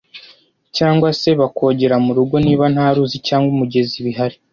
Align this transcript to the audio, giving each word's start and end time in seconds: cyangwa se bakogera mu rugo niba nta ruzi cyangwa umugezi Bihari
cyangwa 0.77 1.09
se 1.19 1.29
bakogera 1.39 1.95
mu 2.05 2.11
rugo 2.17 2.35
niba 2.45 2.65
nta 2.73 2.87
ruzi 2.95 3.17
cyangwa 3.27 3.47
umugezi 3.55 3.97
Bihari 4.05 4.37